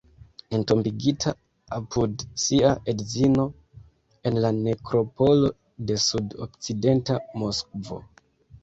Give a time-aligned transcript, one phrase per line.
[0.55, 1.29] Entombigita
[1.77, 2.13] apud
[2.43, 3.45] sia edzino
[4.29, 5.55] en la nekropolo
[5.89, 8.03] de sud-okcidenta Moskvo.